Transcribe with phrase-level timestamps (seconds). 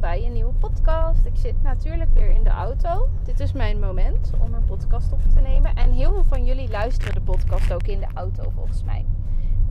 [0.00, 1.24] bij een nieuwe podcast.
[1.24, 3.08] Ik zit natuurlijk weer in de auto.
[3.22, 5.74] Dit is mijn moment om een podcast op te nemen.
[5.74, 9.04] En heel veel van jullie luisteren de podcast ook in de auto volgens mij.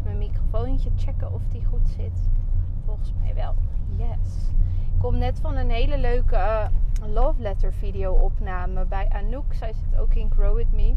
[0.03, 2.29] Mijn microfoontje checken of die goed zit.
[2.85, 3.55] Volgens mij wel.
[3.95, 4.49] Yes.
[4.93, 6.67] Ik kom net van een hele leuke uh,
[7.13, 9.53] love letter video opname bij Anouk.
[9.53, 10.93] Zij zit ook in Grow With Me.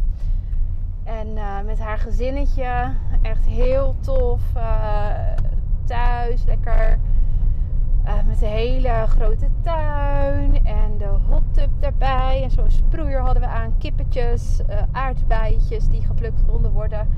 [1.05, 2.93] En uh, met haar gezinnetje.
[3.23, 4.41] Echt heel tof.
[4.57, 5.11] Uh,
[5.85, 6.45] thuis.
[6.45, 6.99] Lekker
[8.07, 12.43] uh, met een hele grote tuin en de hot tub daarbij.
[12.43, 13.79] En zo'n sproeier hadden we aan.
[13.79, 14.61] Kippetjes,
[14.93, 17.09] uh, die geplukt konden worden.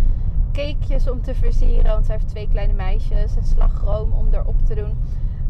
[0.52, 3.36] Cakejes om te versieren, want zij heeft twee kleine meisjes.
[3.36, 4.98] En slagroom om erop te doen.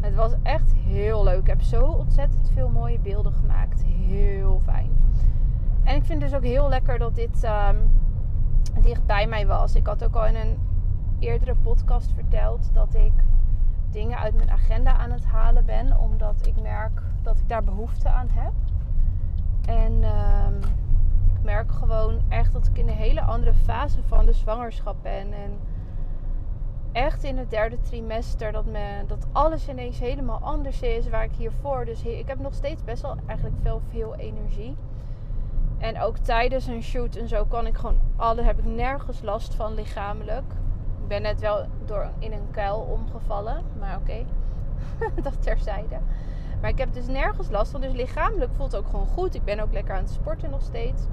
[0.01, 1.39] Het was echt heel leuk.
[1.39, 3.83] Ik heb zo ontzettend veel mooie beelden gemaakt.
[3.83, 4.89] Heel fijn.
[5.83, 7.91] En ik vind dus ook heel lekker dat dit um,
[8.83, 9.75] dicht bij mij was.
[9.75, 10.57] Ik had ook al in een
[11.19, 13.13] eerdere podcast verteld dat ik
[13.91, 15.24] dingen uit mijn agenda aan het
[16.41, 18.53] ik merk dat ik daar behoefte aan heb.
[19.65, 20.57] En um,
[21.35, 25.33] ik merk gewoon echt dat ik in een hele andere fase van de zwangerschap ben.
[25.33, 25.59] En
[26.91, 31.35] echt in het derde trimester dat, me, dat alles ineens helemaal anders is waar ik
[31.37, 31.85] hiervoor.
[31.85, 34.75] Dus ik heb nog steeds best wel eigenlijk veel, veel energie.
[35.77, 39.55] En ook tijdens een shoot en zo kan ik gewoon alle, heb ik nergens last
[39.55, 40.53] van lichamelijk.
[41.01, 43.63] Ik ben net wel door in een kuil omgevallen.
[43.79, 44.25] Maar oké.
[45.23, 45.97] dat terzijde.
[46.61, 47.81] Maar ik heb dus nergens last van.
[47.81, 49.35] Dus lichamelijk voelt het ook gewoon goed.
[49.35, 51.03] Ik ben ook lekker aan het sporten nog steeds.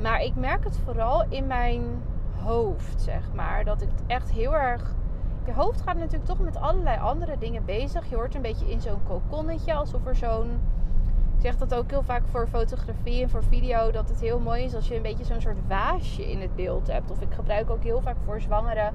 [0.00, 1.82] Maar ik merk het vooral in mijn
[2.42, 3.64] hoofd, zeg maar.
[3.64, 4.94] Dat ik het echt heel erg...
[5.44, 8.08] Je hoofd gaat natuurlijk toch met allerlei andere dingen bezig.
[8.08, 9.74] Je hoort een beetje in zo'n kokonnetje.
[9.74, 10.60] Alsof er zo'n...
[11.36, 13.90] Ik zeg dat ook heel vaak voor fotografie en voor video.
[13.90, 16.86] Dat het heel mooi is als je een beetje zo'n soort waasje in het beeld
[16.86, 17.10] hebt.
[17.10, 18.94] Of ik gebruik ook heel vaak voor zwangeren.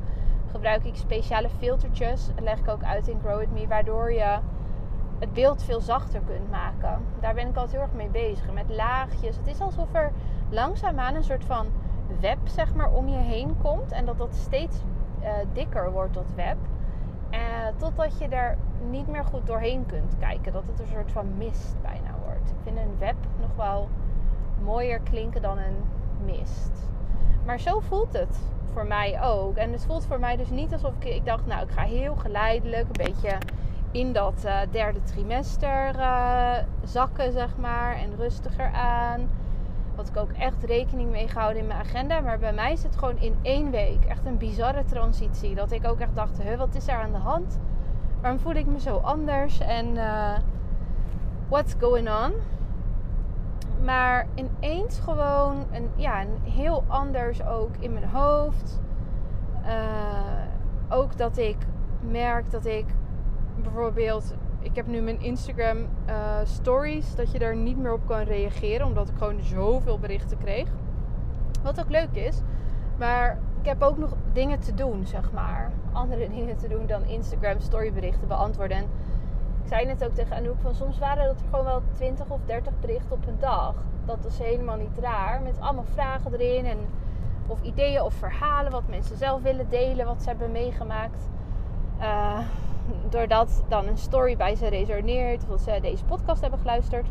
[0.56, 2.28] Gebruik ik speciale filtertjes.
[2.36, 3.68] Dat leg ik ook uit in Grow With Me.
[3.68, 4.38] Waardoor je
[5.20, 7.02] het beeld veel zachter kunt maken.
[7.20, 8.54] Daar ben ik altijd heel erg mee bezig.
[8.54, 9.38] Met laagjes.
[9.38, 10.12] Het is alsof er
[10.50, 11.68] langzaamaan een soort van
[12.20, 13.92] web zeg maar om je heen komt.
[13.92, 14.76] En dat dat steeds
[15.22, 16.58] uh, dikker wordt, dat web.
[17.32, 17.40] Uh,
[17.78, 18.58] totdat je er
[18.90, 20.54] niet meer goed doorheen kunt kijken.
[20.54, 22.50] Dat het een soort van mist bijna wordt.
[22.50, 23.90] Ik vind een web nog wel
[24.64, 25.84] mooier klinken dan een
[26.26, 26.90] mist.
[27.46, 28.40] Maar zo voelt het
[28.76, 29.56] voor mij ook.
[29.56, 32.16] En het voelt voor mij dus niet alsof ik, ik dacht, nou, ik ga heel
[32.16, 33.38] geleidelijk een beetje
[33.92, 37.96] in dat uh, derde trimester uh, zakken, zeg maar.
[37.96, 39.30] En rustiger aan.
[39.96, 42.20] Wat ik ook echt rekening mee gehouden in mijn agenda.
[42.20, 45.56] Maar bij mij is het gewoon in één week echt een bizarre transitie.
[45.56, 47.60] Dat ik ook echt dacht, huh, wat is er aan de hand?
[48.22, 49.60] Waarom voel ik me zo anders?
[49.60, 50.38] En uh,
[51.48, 52.34] what's going on?
[53.84, 58.82] Maar ineens gewoon een, ja, een heel anders ook in mijn hoofd.
[59.66, 59.70] Uh,
[60.90, 61.58] ook dat ik
[62.02, 62.86] merk dat ik
[63.62, 67.16] bijvoorbeeld ik heb nu mijn Instagram uh, stories.
[67.16, 68.88] Dat je daar niet meer op kan reageren.
[68.88, 70.68] Omdat ik gewoon zoveel berichten kreeg.
[71.64, 72.42] Wat ook leuk is.
[72.98, 75.72] Maar ik heb ook nog dingen te doen, zeg maar.
[75.92, 78.78] Andere dingen te doen dan Instagram storyberichten beantwoorden.
[78.78, 78.86] En
[79.66, 82.40] ik zei net ook tegen Anouk van soms waren dat er gewoon wel 20 of
[82.46, 83.74] 30 berichten op een dag.
[84.06, 85.42] Dat is helemaal niet raar.
[85.42, 86.66] Met allemaal vragen erin.
[86.66, 86.78] En,
[87.48, 88.72] of ideeën of verhalen.
[88.72, 90.06] Wat mensen zelf willen delen.
[90.06, 91.30] Wat ze hebben meegemaakt.
[92.00, 92.40] Uh,
[93.10, 97.08] doordat dan een story bij ze resoneert, of dat ze deze podcast hebben geluisterd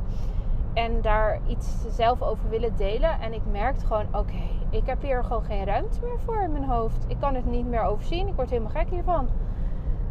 [0.75, 3.21] en daar iets zelf over willen delen.
[3.21, 6.65] En ik merkte gewoon: oké, ik heb hier gewoon geen ruimte meer voor in mijn
[6.65, 7.05] hoofd.
[7.09, 8.29] Ik kan het niet meer overzien.
[8.29, 9.29] Ik word helemaal gek hiervan.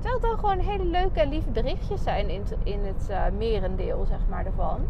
[0.03, 4.05] Terwijl het dan gewoon hele leuke en lieve berichtjes zijn in, in het uh, merendeel,
[4.05, 4.87] zeg maar, ervan.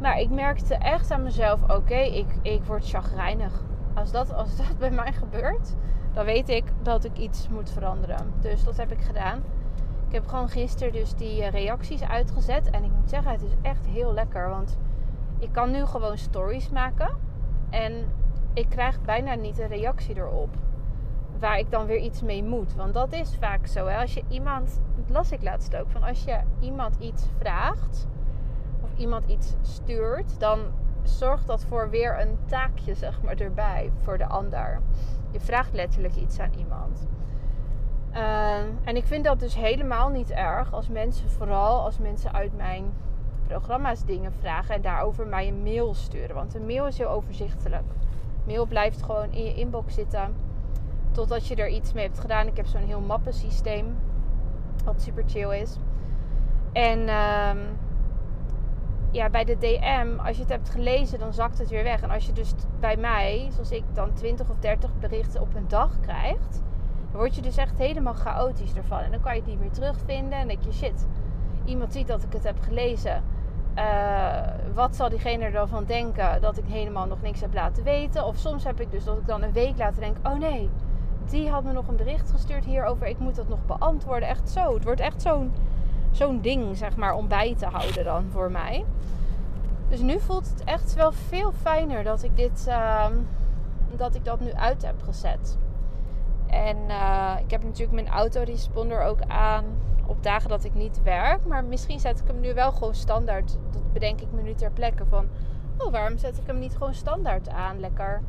[0.00, 3.62] Maar ik merkte echt aan mezelf: oké, ik, ik word chagrijnig.
[3.94, 5.74] Als dat, als dat bij mij gebeurt,
[6.12, 8.32] dan weet ik dat ik iets moet veranderen.
[8.40, 9.42] Dus dat heb ik gedaan.
[10.06, 12.70] Ik heb gewoon gisteren dus die reacties uitgezet.
[12.70, 14.48] En ik moet zeggen, het is echt heel lekker.
[14.48, 14.78] Want
[15.38, 17.16] ik kan nu gewoon stories maken.
[17.70, 17.92] En
[18.54, 20.56] ik krijg bijna niet een reactie erop.
[21.40, 22.74] Waar ik dan weer iets mee moet.
[22.74, 23.86] Want dat is vaak zo.
[23.86, 24.00] Hè?
[24.00, 25.90] Als je iemand, dat las ik laatst ook.
[25.90, 28.06] Van als je iemand iets vraagt.
[28.82, 30.40] Of iemand iets stuurt.
[30.40, 30.58] Dan
[31.02, 33.90] zorgt dat voor weer een taakje zeg maar erbij.
[34.02, 34.80] Voor de ander.
[35.30, 37.06] Je vraagt letterlijk iets aan iemand.
[38.12, 42.56] Uh, en ik vind dat dus helemaal niet erg als mensen, vooral als mensen uit
[42.56, 42.92] mijn
[43.46, 46.34] programma's dingen vragen en daarover mij een mail sturen.
[46.34, 47.84] Want een mail is heel overzichtelijk.
[48.46, 50.34] Mail blijft gewoon in je inbox zitten
[51.12, 52.46] totdat je er iets mee hebt gedaan.
[52.46, 53.96] Ik heb zo'n heel mappensysteem,
[54.84, 55.76] wat super chill is.
[56.72, 57.50] En uh,
[59.10, 62.02] ja, bij de DM, als je het hebt gelezen, dan zakt het weer weg.
[62.02, 65.68] En als je dus bij mij, zoals ik, dan 20 of 30 berichten op een
[65.68, 66.62] dag krijgt
[67.10, 68.98] dan word je dus echt helemaal chaotisch ervan.
[68.98, 70.38] En dan kan je het niet meer terugvinden.
[70.38, 71.06] En denk je, shit,
[71.64, 73.22] iemand ziet dat ik het heb gelezen,
[73.74, 74.40] uh,
[74.74, 78.24] wat zal diegene er dan van denken dat ik helemaal nog niks heb laten weten?
[78.24, 80.70] Of soms heb ik dus dat ik dan een week later denk: oh nee,
[81.30, 83.06] die had me nog een bericht gestuurd hierover.
[83.06, 84.28] Ik moet dat nog beantwoorden.
[84.28, 84.74] Echt zo.
[84.74, 85.52] Het wordt echt zo'n
[86.10, 88.84] zo'n ding, zeg maar, om bij te houden dan voor mij.
[89.88, 93.06] Dus nu voelt het echt wel veel fijner dat ik dit, uh,
[93.96, 95.58] dat ik dat nu uit heb gezet.
[96.46, 99.64] En uh, ik heb natuurlijk mijn autoresponder ook aan
[100.06, 101.46] op dagen dat ik niet werk.
[101.46, 103.56] Maar misschien zet ik hem nu wel gewoon standaard.
[103.70, 105.26] Dat bedenk ik me nu ter plekke van.
[105.78, 107.80] Oh, waarom zet ik hem niet gewoon standaard aan?
[107.80, 108.22] Lekker.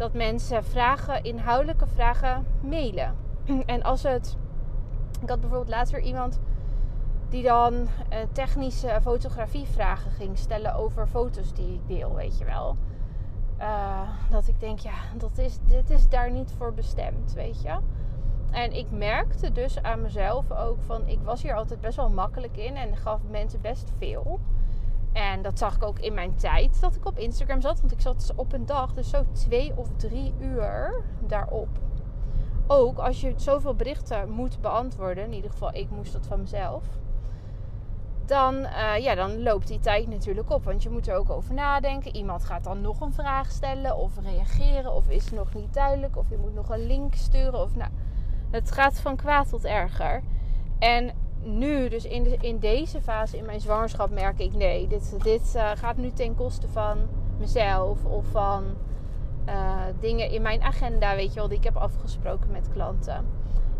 [0.00, 3.14] Dat mensen vragen, inhoudelijke vragen mailen.
[3.66, 4.36] En als het.
[5.20, 6.40] Ik had bijvoorbeeld laatst weer iemand
[7.28, 7.88] die dan uh,
[8.32, 12.76] technische fotografievragen ging stellen over foto's die ik deel, weet je wel.
[13.58, 17.78] Uh, dat ik denk, ja, dat is, dit is daar niet voor bestemd, weet je.
[18.50, 22.56] En ik merkte dus aan mezelf ook van, ik was hier altijd best wel makkelijk
[22.56, 24.40] in en gaf mensen best veel.
[25.12, 27.80] En dat zag ik ook in mijn tijd dat ik op Instagram zat.
[27.80, 31.68] Want ik zat op een dag dus zo twee of drie uur daarop.
[32.66, 36.84] Ook als je zoveel berichten moet beantwoorden, in ieder geval ik moest dat van mezelf
[38.30, 40.64] dan, uh, ja, dan loopt die tijd natuurlijk op.
[40.64, 42.16] Want je moet er ook over nadenken.
[42.16, 44.92] Iemand gaat dan nog een vraag stellen of reageren.
[44.92, 46.16] Of is het nog niet duidelijk.
[46.16, 47.60] Of je moet nog een link sturen.
[47.60, 47.90] Of, nou,
[48.50, 50.22] het gaat van kwaad tot erger.
[50.78, 51.10] En
[51.42, 54.86] nu, dus in, de, in deze fase in mijn zwangerschap, merk ik nee.
[54.86, 56.98] Dit, dit uh, gaat nu ten koste van
[57.38, 58.04] mezelf.
[58.04, 58.64] Of van
[59.48, 63.24] uh, dingen in mijn agenda, weet je wel, die ik heb afgesproken met klanten.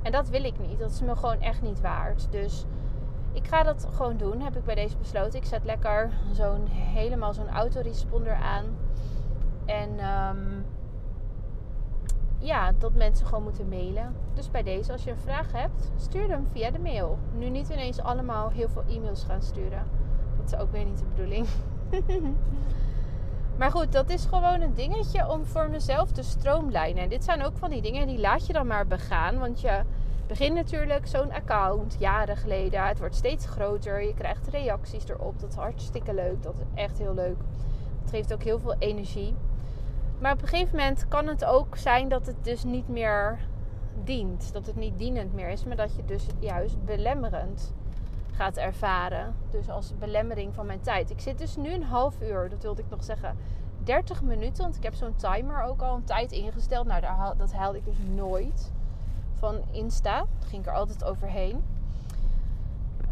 [0.03, 0.79] En dat wil ik niet.
[0.79, 2.27] Dat is me gewoon echt niet waard.
[2.31, 2.65] Dus
[3.33, 5.39] ik ga dat gewoon doen, heb ik bij deze besloten.
[5.39, 8.65] Ik zet lekker zo'n helemaal zo'n autoresponder aan.
[9.65, 10.65] En um,
[12.41, 14.15] ja, dat mensen gewoon moeten mailen.
[14.35, 17.19] Dus bij deze, als je een vraag hebt, stuur hem via de mail.
[17.35, 19.85] Nu niet ineens allemaal heel veel e-mails gaan sturen.
[20.37, 21.47] Dat is ook weer niet de bedoeling.
[23.59, 27.03] maar goed, dat is gewoon een dingetje om voor mezelf te stroomlijnen.
[27.03, 29.39] En dit zijn ook van die dingen die laat je dan maar begaan.
[29.39, 29.83] Want je
[30.27, 32.87] begin natuurlijk zo'n account jaren geleden.
[32.87, 34.03] Het wordt steeds groter.
[34.03, 35.41] Je krijgt reacties erop.
[35.41, 36.43] Dat is hartstikke leuk.
[36.43, 37.37] Dat is echt heel leuk.
[38.01, 39.35] Het geeft ook heel veel energie.
[40.21, 43.39] Maar op een gegeven moment kan het ook zijn dat het dus niet meer
[44.05, 44.53] dient.
[44.53, 47.73] Dat het niet dienend meer is, maar dat je dus juist belemmerend
[48.33, 49.35] gaat ervaren.
[49.51, 51.11] Dus als belemmering van mijn tijd.
[51.11, 53.37] Ik zit dus nu een half uur, dat wilde ik nog zeggen.
[53.85, 56.87] 30 minuten, want ik heb zo'n timer ook al een tijd ingesteld.
[56.87, 57.03] Nou,
[57.37, 58.73] dat haalde ik dus nooit
[59.35, 60.17] van Insta.
[60.19, 61.63] Daar ging ik er altijd overheen.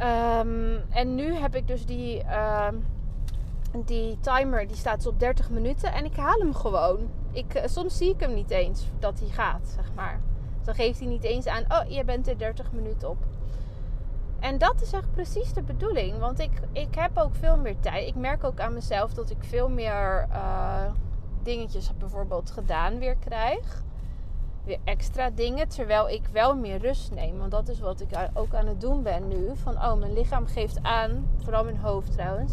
[0.03, 2.69] Um, en nu heb ik dus die, uh,
[3.85, 5.93] die timer, die staat dus op 30 minuten.
[5.93, 6.99] En ik haal hem gewoon.
[7.33, 10.21] Ik, uh, soms zie ik hem niet eens dat hij gaat, zeg maar.
[10.65, 13.17] Dan geeft hij niet eens aan, oh, je bent er 30 minuten op.
[14.41, 16.19] En dat is echt precies de bedoeling.
[16.19, 18.09] Want ik, ik heb ook veel meer tijd.
[18.09, 20.83] Ik merk ook aan mezelf dat ik veel meer uh,
[21.43, 23.83] dingetjes bijvoorbeeld gedaan weer krijg
[24.69, 25.69] weer extra dingen.
[25.69, 27.39] Terwijl ik wel meer rust neem.
[27.39, 29.51] Want dat is wat ik ook aan het doen ben nu.
[29.55, 32.53] Van oh, mijn lichaam geeft aan, vooral mijn hoofd trouwens.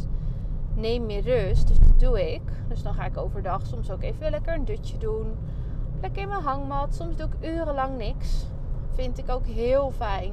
[0.75, 1.67] Neem meer rust.
[1.67, 2.41] Dus dat doe ik.
[2.67, 5.37] Dus dan ga ik overdag soms ook even lekker een dutje doen.
[6.01, 6.95] Lekker in mijn hangmat.
[6.95, 8.45] Soms doe ik urenlang niks.
[8.93, 10.31] Vind ik ook heel fijn.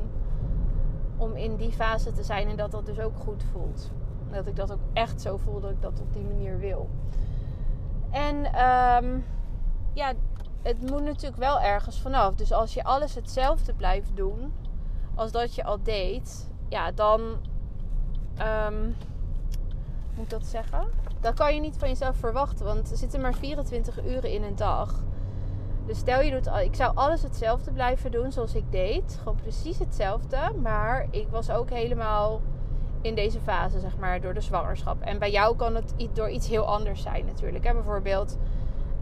[1.17, 3.91] Om in die fase te zijn en dat dat dus ook goed voelt.
[4.31, 6.89] Dat ik dat ook echt zo voel dat ik dat op die manier wil.
[8.11, 9.25] En um,
[9.93, 10.13] ja,
[10.63, 12.35] het moet natuurlijk wel ergens vanaf.
[12.35, 14.53] Dus als je alles hetzelfde blijft doen
[15.15, 17.21] als dat je al deed, ja, dan.
[18.71, 18.95] Um,
[20.17, 20.87] moet dat zeggen?
[21.21, 24.57] Dan kan je niet van jezelf verwachten, want er zitten maar 24 uren in een
[24.57, 25.03] dag.
[25.87, 29.19] Dus stel je doet, ik zou alles hetzelfde blijven doen zoals ik deed.
[29.19, 30.37] Gewoon precies hetzelfde.
[30.63, 32.41] Maar ik was ook helemaal
[33.01, 35.01] in deze fase, zeg maar, door de zwangerschap.
[35.01, 37.73] En bij jou kan het door iets heel anders zijn natuurlijk.
[37.73, 38.39] Bijvoorbeeld,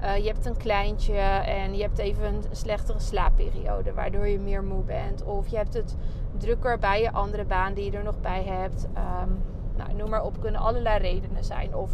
[0.02, 4.64] uh, je hebt een kleintje en je hebt even een slechtere slaapperiode, waardoor je meer
[4.64, 5.22] moe bent.
[5.22, 5.96] Of je hebt het
[6.38, 8.86] drukker bij je andere baan die je er nog bij hebt.
[9.22, 9.42] Um,
[9.84, 11.74] nou, noem maar op, kunnen allerlei redenen zijn.
[11.74, 11.90] Of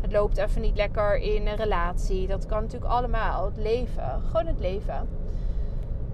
[0.00, 2.26] het loopt even niet lekker in een relatie.
[2.26, 3.44] Dat kan natuurlijk allemaal.
[3.44, 5.08] Het leven, gewoon het leven.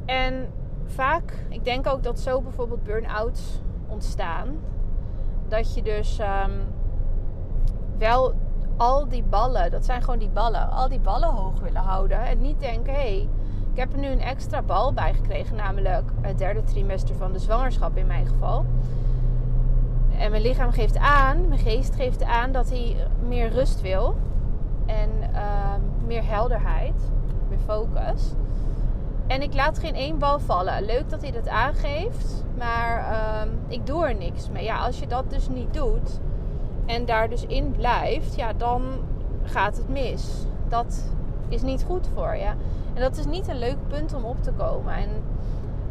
[0.04, 0.48] En
[0.84, 4.58] vaak, ik denk ook dat zo bijvoorbeeld burn-outs ontstaan.
[5.48, 6.60] Dat je dus um,
[7.98, 8.34] wel
[8.76, 12.18] al die ballen, dat zijn gewoon die ballen, al die ballen hoog willen houden.
[12.18, 13.28] En niet denken, hé, hey,
[13.72, 17.38] ik heb er nu een extra bal bij gekregen, namelijk het derde trimester van de
[17.38, 18.64] zwangerschap in mijn geval.
[20.18, 22.96] En mijn lichaam geeft aan, mijn geest geeft aan dat hij
[23.28, 24.16] meer rust wil.
[24.86, 25.74] En uh,
[26.06, 27.10] meer helderheid,
[27.48, 28.32] meer focus.
[29.26, 30.84] En ik laat geen één bal vallen.
[30.84, 32.44] Leuk dat hij dat aangeeft.
[32.58, 34.64] Maar ehm, ik doe er niks mee.
[34.64, 36.20] Ja, als je dat dus niet doet.
[36.86, 38.34] En daar dus in blijft.
[38.34, 38.82] Ja, dan
[39.42, 40.46] gaat het mis.
[40.68, 41.04] Dat
[41.48, 42.50] is niet goed voor je.
[42.94, 44.94] En dat is niet een leuk punt om op te komen.
[44.94, 45.08] En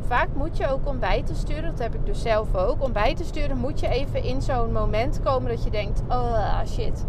[0.08, 1.70] vaak moet je ook om bij te sturen.
[1.70, 2.84] Dat heb ik dus zelf ook.
[2.84, 6.60] Om bij te sturen moet je even in zo'n moment komen dat je denkt: oh
[6.66, 7.06] shit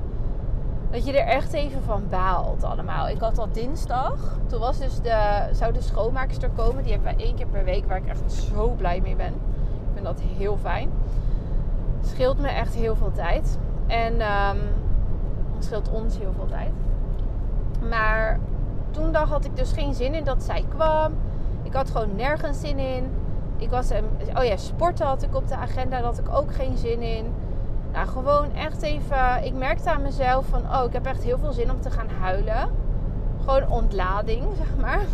[0.90, 3.08] dat je er echt even van baalt allemaal.
[3.08, 4.38] Ik had al dinsdag.
[4.46, 6.82] Toen was dus de, zou de schoonmaakster komen.
[6.82, 7.88] Die hebben wij één keer per week.
[7.88, 9.32] Waar ik echt zo blij mee ben.
[9.32, 10.90] Ik vind dat heel fijn.
[12.02, 13.58] Scheelt me echt heel veel tijd.
[13.86, 14.58] En um,
[15.58, 16.72] scheelt ons heel veel tijd.
[17.90, 18.40] Maar
[18.90, 21.12] toen had ik dus geen zin in dat zij kwam.
[21.66, 23.10] Ik had gewoon nergens zin in.
[23.56, 23.90] Ik was,
[24.36, 25.96] oh ja, sporten had ik op de agenda.
[25.96, 27.24] Daar had ik ook geen zin in.
[27.92, 29.44] Nou, gewoon echt even.
[29.44, 32.08] Ik merkte aan mezelf van, oh, ik heb echt heel veel zin om te gaan
[32.20, 32.68] huilen.
[33.44, 35.04] Gewoon ontlading, zeg maar.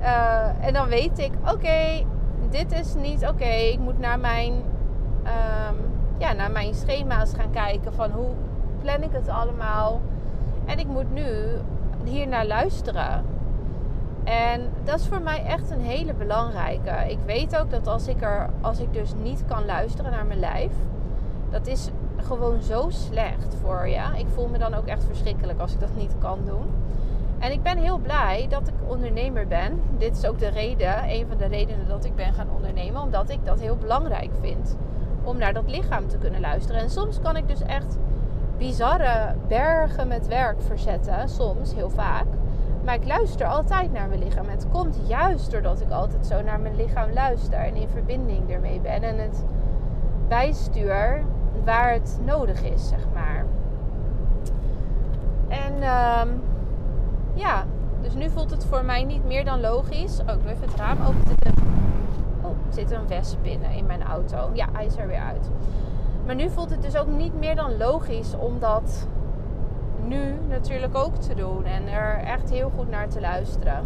[0.00, 2.04] Uh, en dan weet ik, oké,
[2.50, 3.44] dit is niet oké.
[3.44, 5.76] Ik moet naar mijn, um,
[6.18, 8.30] ja, naar mijn schema's gaan kijken van hoe
[8.82, 10.00] plan ik het allemaal.
[10.64, 11.24] En ik moet nu
[12.04, 13.24] hier naar luisteren.
[14.24, 17.10] En dat is voor mij echt een hele belangrijke.
[17.10, 20.38] Ik weet ook dat als ik er, als ik dus niet kan luisteren naar mijn
[20.38, 20.72] lijf,
[21.50, 24.02] dat is gewoon zo slecht voor je.
[24.16, 26.66] Ik voel me dan ook echt verschrikkelijk als ik dat niet kan doen.
[27.38, 29.80] En ik ben heel blij dat ik ondernemer ben.
[29.98, 33.02] Dit is ook de reden, een van de redenen dat ik ben gaan ondernemen.
[33.02, 34.76] Omdat ik dat heel belangrijk vind.
[35.22, 36.80] Om naar dat lichaam te kunnen luisteren.
[36.80, 37.98] En soms kan ik dus echt
[38.58, 41.28] bizarre bergen met werk verzetten.
[41.28, 42.26] Soms, heel vaak.
[42.84, 44.48] Maar ik luister altijd naar mijn lichaam.
[44.48, 47.58] Het komt juist doordat ik altijd zo naar mijn lichaam luister.
[47.58, 49.02] En in verbinding ermee ben.
[49.02, 49.44] En het
[50.28, 51.24] bijstuur
[51.64, 53.44] waar het nodig is, zeg maar.
[55.48, 56.42] En um,
[57.34, 57.64] ja,
[58.00, 60.20] dus nu voelt het voor mij niet meer dan logisch.
[60.20, 61.26] Oh, ik doe even het raam open.
[61.26, 61.52] Zit er,
[62.42, 64.50] oh, zit een wesp binnen in mijn auto.
[64.52, 65.50] Ja, hij is er weer uit.
[66.26, 69.06] Maar nu voelt het dus ook niet meer dan logisch om dat
[70.06, 71.64] nu natuurlijk ook te doen.
[71.64, 73.84] En er echt heel goed naar te luisteren.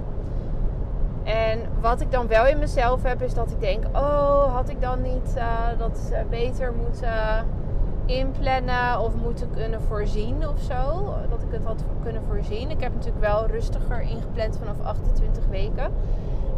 [1.25, 4.81] En wat ik dan wel in mezelf heb, is dat ik denk: oh, had ik
[4.81, 7.47] dan niet uh, dat beter moeten
[8.07, 11.15] inplannen of moeten kunnen voorzien of zo?
[11.29, 12.71] Dat ik het had kunnen voorzien.
[12.71, 15.93] Ik heb natuurlijk wel rustiger ingepland vanaf 28 weken.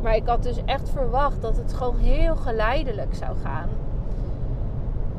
[0.03, 3.69] Maar ik had dus echt verwacht dat het gewoon heel geleidelijk zou gaan.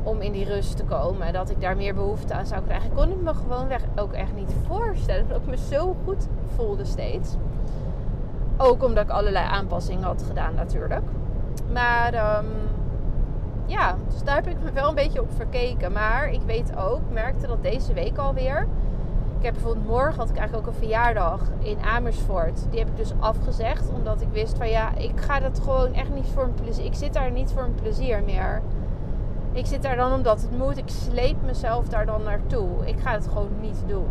[0.02, 1.32] Om in die rust te komen.
[1.32, 2.86] Dat ik daar meer behoefte aan zou krijgen.
[2.90, 5.28] Ik kon het me gewoon ook echt niet voorstellen.
[5.28, 7.34] Dat ik me zo goed voelde steeds.
[8.56, 11.04] Ook omdat ik allerlei aanpassingen had gedaan natuurlijk.
[11.72, 12.46] Maar um,
[13.66, 15.92] ja, dus daar heb ik me wel een beetje op verkeken.
[15.92, 18.66] Maar ik weet ook, merkte dat deze week alweer.
[19.38, 22.66] Ik heb bijvoorbeeld morgen had ik eigenlijk ook een verjaardag in Amersfoort.
[22.70, 23.90] Die heb ik dus afgezegd.
[23.94, 26.84] Omdat ik wist van ja, ik ga dat gewoon echt niet voor een plezier.
[26.84, 28.62] Ik zit daar niet voor een plezier meer.
[29.52, 30.76] Ik zit daar dan omdat het moet.
[30.76, 32.68] Ik sleep mezelf daar dan naartoe.
[32.84, 34.08] Ik ga het gewoon niet doen.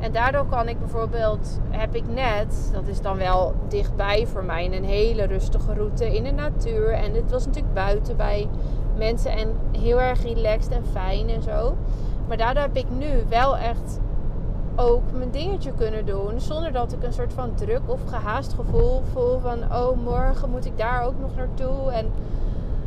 [0.00, 4.72] En daardoor kan ik bijvoorbeeld, heb ik net, dat is dan wel dichtbij voor mij,
[4.72, 6.92] een hele rustige route in de natuur.
[6.92, 8.48] En het was natuurlijk buiten bij
[8.96, 9.48] mensen en
[9.78, 11.76] heel erg relaxed en fijn en zo.
[12.28, 14.00] Maar daardoor heb ik nu wel echt
[14.76, 16.40] ook mijn dingetje kunnen doen.
[16.40, 20.66] Zonder dat ik een soort van druk of gehaast gevoel voel van, oh morgen moet
[20.66, 21.90] ik daar ook nog naartoe.
[21.90, 22.06] En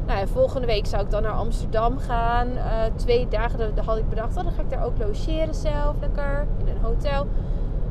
[0.05, 2.47] nou, volgende week zou ik dan naar Amsterdam gaan.
[2.47, 2.63] Uh,
[2.95, 4.37] twee dagen, had ik bedacht.
[4.37, 7.27] Oh, dan ga ik daar ook logeren zelf, lekker, in een hotel.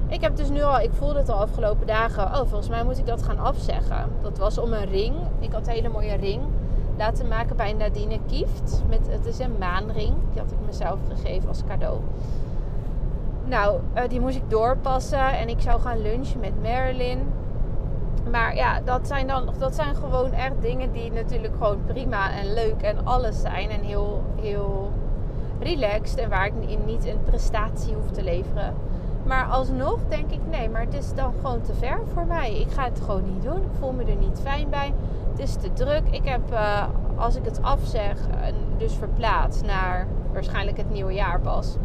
[0.09, 2.25] Ik heb dus nu al, ik voelde het al afgelopen dagen.
[2.25, 4.09] Oh, volgens mij moet ik dat gaan afzeggen.
[4.23, 5.15] Dat was om een ring.
[5.39, 6.43] Ik had een hele mooie ring
[6.97, 8.83] laten maken bij Nadine Kieft.
[8.89, 10.15] Met, het is een maanring.
[10.33, 12.01] Die had ik mezelf gegeven als cadeau.
[13.45, 15.39] Nou, uh, die moest ik doorpassen.
[15.39, 17.33] En ik zou gaan lunchen met Marilyn.
[18.31, 22.53] Maar ja, dat zijn dan dat zijn gewoon echt dingen die natuurlijk gewoon prima en
[22.53, 23.71] leuk en alles zijn.
[23.71, 24.93] En heel, heel
[25.61, 26.19] relaxed.
[26.19, 26.53] En waar ik
[26.87, 28.75] niet een prestatie hoef te leveren.
[29.25, 32.61] Maar alsnog denk ik, nee, maar het is dan gewoon te ver voor mij.
[32.61, 33.63] Ik ga het gewoon niet doen.
[33.63, 34.93] Ik voel me er niet fijn bij.
[35.31, 36.03] Het is te druk.
[36.11, 36.85] Ik heb, uh,
[37.17, 38.17] als ik het afzeg,
[38.77, 41.77] dus verplaats naar waarschijnlijk het nieuwe jaar pas.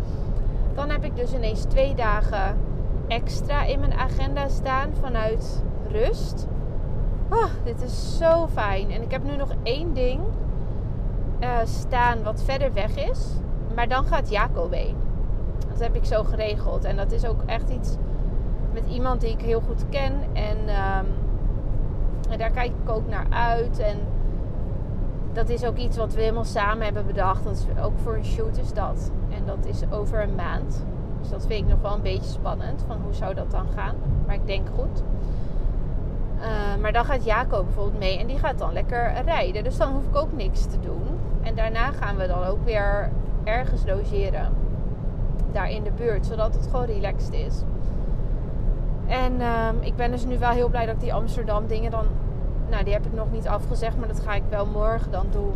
[0.75, 2.57] Dan heb ik dus ineens twee dagen
[3.07, 6.47] extra in mijn agenda staan vanuit rust.
[7.29, 8.91] Oh, dit is zo fijn.
[8.91, 10.19] En ik heb nu nog één ding
[11.39, 13.27] uh, staan wat verder weg is.
[13.75, 14.95] Maar dan gaat Jacob heen.
[15.69, 16.83] Dat heb ik zo geregeld.
[16.83, 17.95] En dat is ook echt iets
[18.73, 20.13] met iemand die ik heel goed ken.
[20.33, 21.05] En, um,
[22.29, 23.79] en daar kijk ik ook naar uit.
[23.79, 23.97] En
[25.33, 27.43] dat is ook iets wat we helemaal samen hebben bedacht.
[27.43, 29.11] Dat is ook voor een shoot is dat.
[29.29, 30.85] En dat is over een maand.
[31.21, 32.83] Dus dat vind ik nog wel een beetje spannend.
[32.87, 33.95] Van hoe zou dat dan gaan?
[34.25, 35.03] Maar ik denk goed.
[36.39, 39.63] Eh, maar dan gaat Jaco bijvoorbeeld mee en die gaat dan lekker rijden.
[39.63, 41.19] Dus dan hoef ik ook niks te doen.
[41.41, 43.11] En daarna gaan we dan ook weer
[43.43, 44.53] ergens logeren.
[45.51, 47.61] Daar in de buurt, zodat het gewoon relaxed is.
[49.07, 52.05] En ehm, ik ben dus nu wel heel blij dat ik die Amsterdam dingen dan...
[52.69, 55.53] Nou, die heb ik nog niet afgezegd, maar dat ga ik wel morgen dan doen.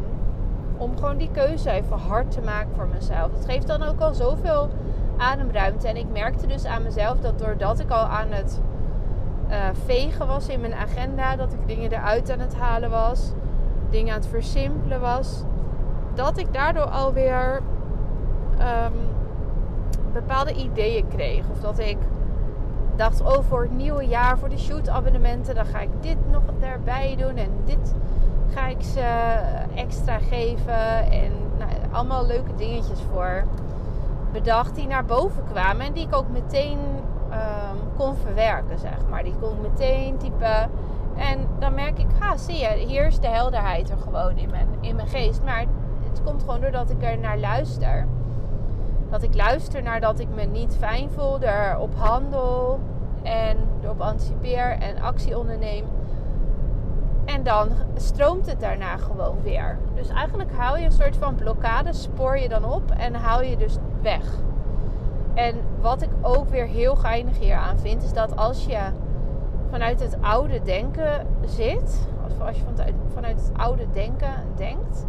[0.77, 3.31] Om gewoon die keuze even hard te maken voor mezelf.
[3.33, 4.69] Het geeft dan ook al zoveel
[5.17, 5.87] ademruimte.
[5.87, 8.59] En ik merkte dus aan mezelf dat doordat ik al aan het
[9.51, 13.31] uh, vegen was in mijn agenda, dat ik dingen eruit aan het halen was,
[13.89, 15.43] dingen aan het versimpelen was,
[16.13, 17.61] dat ik daardoor alweer
[18.59, 18.93] um,
[20.13, 21.43] bepaalde ideeën kreeg.
[21.51, 21.97] Of dat ik
[22.95, 26.41] dacht, oh voor het nieuwe jaar, voor de shoot abonnementen, dan ga ik dit nog
[26.59, 27.95] erbij doen en dit
[28.53, 29.39] ga ik ze
[29.75, 31.11] extra geven.
[31.11, 33.43] En nou, allemaal leuke dingetjes voor
[34.31, 36.79] bedacht die naar boven kwamen en die ik ook meteen
[37.31, 39.23] um, kon verwerken, zeg maar.
[39.23, 40.69] Die kon meteen typen.
[41.15, 44.67] En dan merk ik, ha, zie je, hier is de helderheid er gewoon in mijn,
[44.81, 45.43] in mijn geest.
[45.43, 45.65] Maar
[46.09, 48.07] het komt gewoon doordat ik er naar luister.
[49.09, 52.79] Dat ik luister naar dat ik me niet fijn voel, erop handel
[53.23, 55.85] en erop anticipeer en actie onderneem.
[57.25, 59.77] En dan stroomt het daarna gewoon weer.
[59.95, 63.57] Dus eigenlijk haal je een soort van blokkade, spoor je dan op en haal je
[63.57, 64.23] dus weg.
[65.33, 68.79] En wat ik ook weer heel geinig hier aan vind, is dat als je
[69.69, 72.07] vanuit het oude denken zit,
[72.39, 72.63] als je
[73.13, 75.05] vanuit, het oude denken denkt,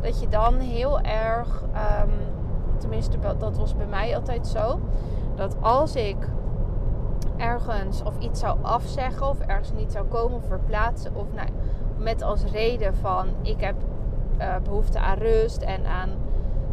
[0.00, 1.62] dat je dan heel erg,
[2.02, 2.10] um,
[2.78, 4.80] tenminste dat was bij mij altijd zo,
[5.34, 6.28] dat als ik
[7.36, 11.48] ergens of iets zou afzeggen of ergens niet zou komen of verplaatsen of nou,
[11.98, 13.74] met als reden van ik heb
[14.40, 16.10] uh, behoefte aan rust en aan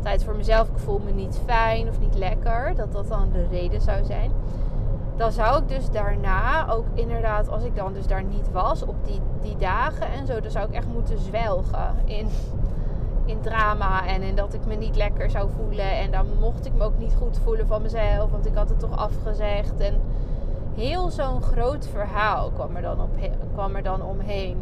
[0.02, 3.48] tijd voor mezelf, ik voel me niet fijn of niet lekker, dat dat dan de
[3.52, 4.32] reden zou zijn.
[5.16, 8.96] Dan zou ik dus daarna ook inderdaad, als ik dan dus daar niet was, op
[9.06, 12.28] die, die dagen en zo, dan zou ik echt moeten zwelgen in,
[13.26, 15.98] in drama en in dat ik me niet lekker zou voelen.
[15.98, 18.80] En dan mocht ik me ook niet goed voelen van mezelf, want ik had het
[18.80, 19.80] toch afgezegd.
[19.80, 20.02] En
[20.76, 23.10] heel zo'n groot verhaal kwam er, dan op,
[23.54, 24.58] kwam er dan omheen.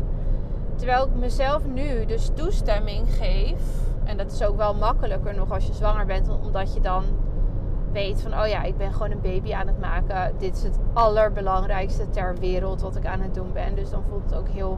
[0.75, 3.59] Terwijl ik mezelf nu dus toestemming geef
[4.09, 7.03] en dat is ook wel makkelijker nog als je zwanger bent, omdat je dan
[7.91, 10.33] weet van, oh ja, ik ben gewoon een baby aan het maken.
[10.37, 13.75] Dit is het allerbelangrijkste ter wereld wat ik aan het doen ben.
[13.75, 14.77] Dus dan voelt het ook heel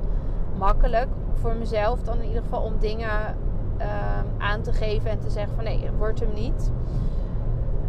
[0.58, 3.38] makkelijk voor mezelf dan in ieder geval om dingen
[3.78, 6.72] ehm, aan te geven en te zeggen van nee, het wordt hem niet.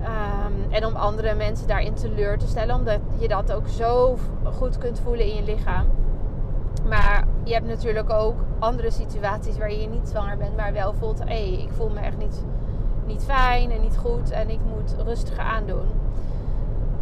[0.02, 4.78] Ehm, en om andere mensen daarin teleur te stellen, omdat je dat ook zo goed
[4.78, 5.87] kunt voelen in je lichaam.
[6.88, 11.24] Maar je hebt natuurlijk ook andere situaties waar je niet zwanger bent, maar wel voelt:
[11.24, 12.44] hé, ik voel me echt niet,
[13.07, 15.87] niet fijn en niet goed en ik moet rustiger aandoen.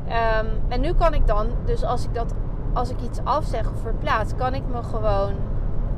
[0.08, 2.34] Um, en nu kan ik dan, dus als ik, dat,
[2.72, 5.34] als ik iets afzeg of verplaats, kan ik me gewoon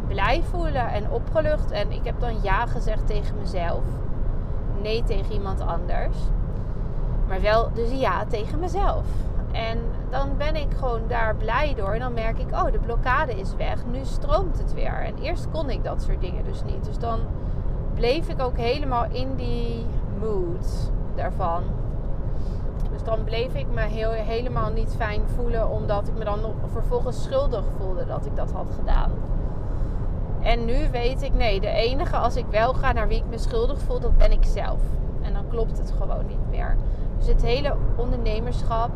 [0.09, 1.71] blij voelen en opgelucht.
[1.71, 3.85] En ik heb dan ja gezegd tegen mezelf,
[4.83, 6.17] nee tegen iemand anders.
[7.29, 9.05] Maar wel dus ja tegen mezelf.
[9.53, 9.79] En
[10.11, 11.93] dan ben ik gewoon daar blij door.
[11.93, 13.87] En dan merk ik, oh, de blokkade is weg.
[13.87, 15.03] Nu stroomt het weer.
[15.05, 16.85] En eerst kon ik dat soort dingen dus niet.
[16.85, 17.21] Dus dan
[17.95, 19.87] bleef ik ook helemaal in die
[20.21, 21.63] mood daarvan.
[22.93, 25.69] Dus dan bleef ik me heel, helemaal niet fijn voelen.
[25.69, 26.41] Omdat ik me dan
[26.73, 29.11] vervolgens schuldig voelde dat ik dat had gedaan.
[30.41, 33.39] En nu weet ik, nee, de enige als ik wel ga naar wie ik me
[33.39, 34.81] schuldig voel, dat ben ik zelf.
[35.21, 36.77] En dan klopt het gewoon niet meer.
[37.19, 38.91] Dus het hele ondernemerschap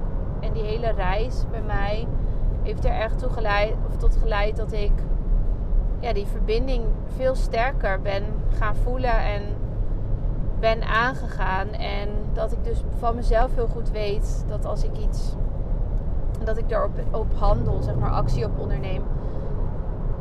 [0.47, 2.07] en die hele reis bij mij
[2.63, 4.93] heeft er echt toe geleid, of tot geleid dat ik
[6.01, 6.85] ja, die verbinding
[7.17, 8.25] veel sterker ben
[8.59, 9.43] gaan voelen en
[10.61, 11.69] ben aangegaan.
[11.69, 15.35] En dat ik dus van mezelf heel goed weet dat als ik iets,
[16.45, 19.03] dat ik erop op handel, zeg maar actie op onderneem,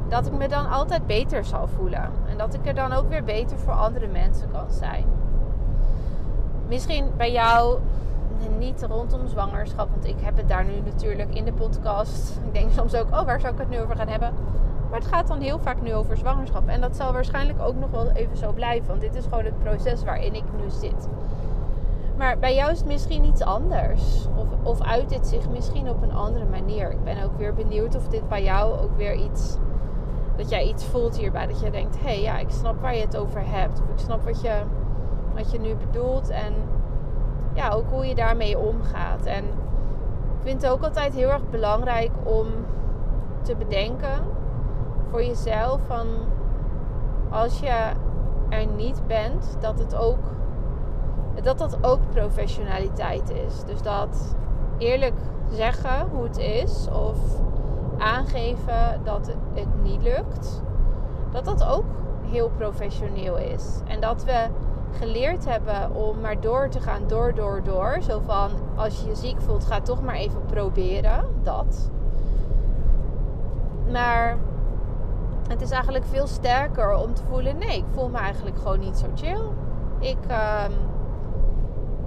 [0.09, 2.09] dat ik me dan altijd beter zal voelen.
[2.29, 5.05] En dat ik er dan ook weer beter voor andere mensen kan zijn.
[6.67, 7.79] Misschien bij jou
[8.57, 9.89] niet rondom zwangerschap.
[9.89, 12.39] Want ik heb het daar nu natuurlijk in de podcast.
[12.45, 14.33] Ik denk soms ook, oh, waar zou ik het nu over gaan hebben?
[14.89, 16.67] Maar het gaat dan heel vaak nu over zwangerschap.
[16.67, 18.87] En dat zal waarschijnlijk ook nog wel even zo blijven.
[18.87, 21.07] Want dit is gewoon het proces waarin ik nu zit.
[22.17, 24.27] Maar bij jou is het misschien iets anders.
[24.35, 26.91] Of, of uit dit zich misschien op een andere manier.
[26.91, 29.57] Ik ben ook weer benieuwd of dit bij jou ook weer iets.
[30.35, 31.47] Dat jij iets voelt hierbij.
[31.47, 33.81] Dat je denkt: hé, hey, ja, ik snap waar je het over hebt.
[33.81, 34.61] Of ik snap wat je,
[35.33, 36.29] wat je nu bedoelt.
[36.29, 36.53] En
[37.55, 39.25] ja, ook hoe je daarmee omgaat.
[39.25, 42.47] En ik vind het ook altijd heel erg belangrijk om
[43.41, 44.19] te bedenken
[45.09, 46.07] voor jezelf van
[47.29, 47.91] als je
[48.49, 50.33] er niet bent, dat het ook
[51.41, 53.63] dat dat ook professionaliteit is.
[53.65, 54.35] Dus dat
[54.77, 55.15] eerlijk
[55.51, 57.17] zeggen hoe het is of
[57.97, 60.61] aangeven dat het niet lukt,
[61.31, 61.85] dat dat ook
[62.23, 63.79] heel professioneel is.
[63.87, 64.47] En dat we
[64.95, 67.97] geleerd hebben om maar door te gaan, door, door, door.
[68.01, 71.25] Zo van, als je je ziek voelt, ga toch maar even proberen.
[71.43, 71.89] Dat.
[73.91, 74.37] Maar
[75.47, 78.97] het is eigenlijk veel sterker om te voelen: nee, ik voel me eigenlijk gewoon niet
[78.97, 79.41] zo chill.
[79.99, 80.71] Ik, ehm,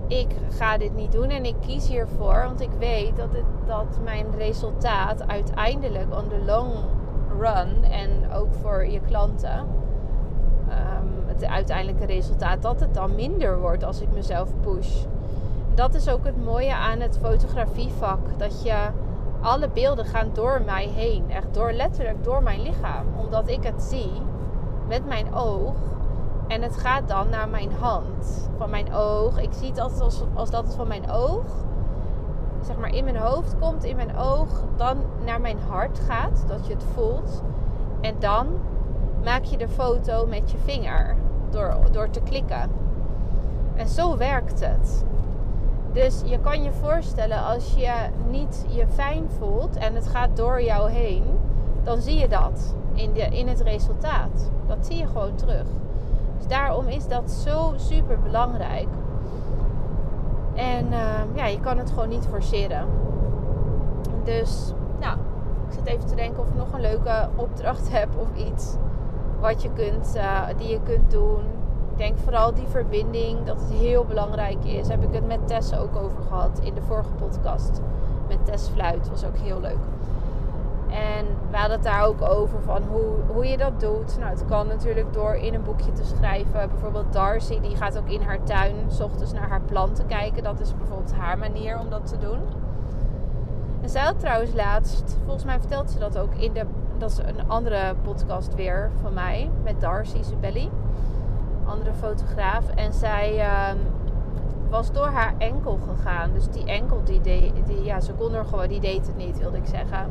[0.06, 3.98] ik ga dit niet doen en ik kies hiervoor, want ik weet dat, het, dat
[4.04, 6.72] mijn resultaat uiteindelijk on the long
[7.38, 9.66] run en ook voor je klanten,
[11.40, 15.04] het uiteindelijke resultaat, dat het dan minder wordt als ik mezelf push.
[15.74, 18.90] Dat is ook het mooie aan het fotografievak, dat je
[19.40, 21.30] alle beelden gaan door mij heen.
[21.30, 23.06] Echt door, letterlijk door mijn lichaam.
[23.16, 24.12] Omdat ik het zie
[24.88, 25.74] met mijn oog.
[26.48, 28.50] En het gaat dan naar mijn hand.
[28.56, 29.40] Van mijn oog.
[29.40, 31.44] Ik zie het altijd als, als dat het van mijn oog.
[32.60, 34.48] Zeg maar in mijn hoofd komt, in mijn oog.
[34.76, 36.44] Dan naar mijn hart gaat.
[36.46, 37.42] Dat je het voelt.
[38.00, 38.46] En dan
[39.24, 41.16] maak je de foto met je vinger.
[41.50, 42.70] Door, door te klikken.
[43.76, 45.04] En zo werkt het.
[45.92, 47.94] Dus je kan je voorstellen als je
[48.30, 51.24] niet je fijn voelt en het gaat door jou heen,
[51.82, 54.50] dan zie je dat in, de, in het resultaat.
[54.66, 55.66] Dat zie je gewoon terug.
[56.38, 58.88] Dus daarom is dat zo super belangrijk.
[60.54, 62.86] En ehm, ja, je kan het gewoon niet forceren.
[64.24, 65.18] Dus nou,
[65.68, 68.76] ik zit even te denken of ik nog een leuke opdracht heb of iets
[69.40, 71.42] wat je kunt, uh, die je kunt doen
[71.98, 74.88] ik denk vooral die verbinding, dat het heel belangrijk is.
[74.88, 77.80] Heb ik het met Tess ook over gehad in de vorige podcast.
[78.28, 79.78] Met Tess Fluit, was ook heel leuk.
[80.88, 84.18] En we hadden het daar ook over van hoe, hoe je dat doet.
[84.18, 86.68] Nou, het kan natuurlijk door in een boekje te schrijven.
[86.68, 90.42] Bijvoorbeeld Darcy, die gaat ook in haar tuin s ochtends naar haar planten kijken.
[90.42, 92.38] Dat is bijvoorbeeld haar manier om dat te doen.
[93.80, 96.64] En zij had trouwens laatst, volgens mij vertelt ze dat ook in de...
[96.98, 100.70] Dat is een andere podcast weer van mij, met Darcy Sibelli
[101.68, 102.68] andere fotograaf.
[102.74, 103.76] En zij ehm,
[104.70, 106.32] was door haar enkel gegaan.
[106.32, 109.56] Dus die enkel, die, die, ja, ze kon er gewoon, die deed het niet, wilde
[109.56, 110.10] ik zeggen.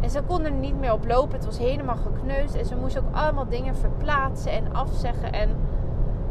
[0.00, 1.34] En ze kon er niet meer op lopen.
[1.34, 2.54] Het was helemaal gekneusd.
[2.54, 5.32] En ze moest ook allemaal dingen verplaatsen en afzeggen.
[5.32, 5.48] En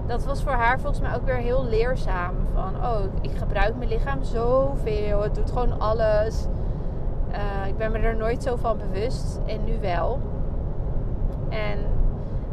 [0.07, 2.33] dat was voor haar volgens mij ook weer heel leerzaam.
[2.53, 5.21] Van, oh, ik gebruik mijn lichaam zoveel.
[5.21, 6.45] Het doet gewoon alles.
[7.35, 9.39] Uh, ik ben me er nooit zo van bewust.
[9.45, 10.19] En nu wel.
[11.49, 11.79] En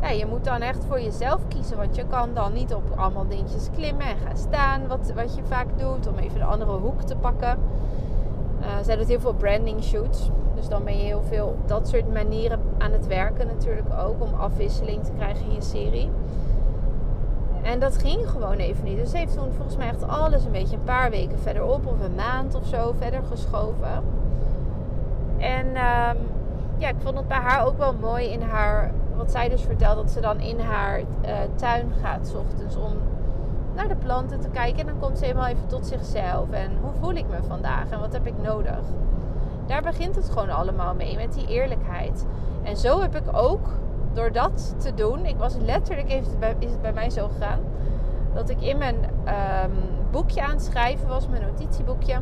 [0.01, 1.77] ja, je moet dan echt voor jezelf kiezen.
[1.77, 4.87] Want je kan dan niet op allemaal dingetjes klimmen en gaan staan.
[4.87, 6.07] Wat, wat je vaak doet.
[6.07, 7.59] Om even de andere hoek te pakken.
[8.61, 10.31] Uh, zij doet heel veel branding shoots.
[10.55, 14.23] Dus dan ben je heel veel op dat soort manieren aan het werken natuurlijk ook.
[14.23, 16.11] Om afwisseling te krijgen in je serie.
[17.63, 18.97] En dat ging gewoon even niet.
[18.97, 21.87] Dus ze heeft toen volgens mij echt alles een beetje een paar weken verderop.
[21.87, 24.03] Of een maand of zo verder geschoven.
[25.43, 26.17] En um,
[26.77, 29.97] ja, ik vond het bij haar ook wel mooi in haar wat zij dus vertelt,
[29.97, 31.05] dat ze dan in haar uh,
[31.55, 32.93] tuin gaat s ochtends om
[33.75, 34.81] naar de planten te kijken.
[34.81, 36.51] En dan komt ze helemaal even tot zichzelf.
[36.51, 38.81] En hoe voel ik me vandaag en wat heb ik nodig?
[39.67, 42.27] Daar begint het gewoon allemaal mee, met die eerlijkheid.
[42.63, 43.69] En zo heb ik ook,
[44.13, 47.61] door dat te doen, ik was letterlijk, even, is het bij mij zo gegaan,
[48.35, 49.73] dat ik in mijn um,
[50.11, 52.21] boekje aan het schrijven was, mijn notitieboekje.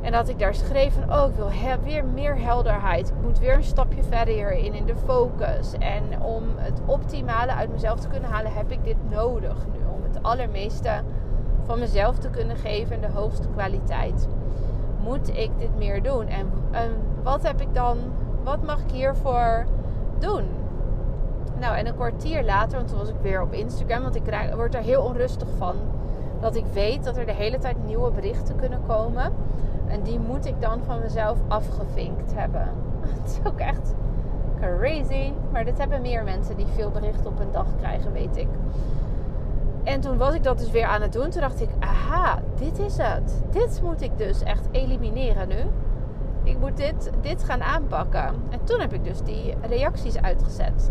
[0.00, 1.50] En dat ik daar schreef van, oh, ik wil
[1.82, 3.08] weer meer helderheid.
[3.08, 5.72] Ik moet weer een stapje verder hierin, in de focus.
[5.78, 9.78] En om het optimale uit mezelf te kunnen halen, heb ik dit nodig nu.
[9.94, 10.90] Om het allermeeste
[11.66, 14.28] van mezelf te kunnen geven en de hoogste kwaliteit.
[15.04, 16.26] Moet ik dit meer doen?
[16.26, 16.46] En,
[17.22, 17.98] wat heb ik dan,
[18.42, 19.66] wat mag ik hiervoor
[20.18, 20.44] doen?
[21.58, 24.22] Nou, en een kwartier later, want toen was ik weer op Instagram, want ik
[24.54, 25.74] word er heel onrustig van.
[26.40, 29.32] Dat ik weet dat er de hele tijd nieuwe berichten kunnen komen
[29.90, 32.68] en die moet ik dan van mezelf afgevinkt hebben.
[33.20, 33.94] Het is ook echt
[34.60, 35.32] crazy.
[35.52, 38.48] Maar dit hebben meer mensen die veel berichten op een dag krijgen, weet ik.
[39.84, 41.30] En toen was ik dat dus weer aan het doen.
[41.30, 43.42] Toen dacht ik, aha, dit is het.
[43.50, 45.64] Dit moet ik dus echt elimineren nu.
[46.42, 48.34] Ik moet dit, dit gaan aanpakken.
[48.50, 50.90] En toen heb ik dus die reacties uitgezet.